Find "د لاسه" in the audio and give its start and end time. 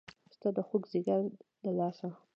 1.63-2.07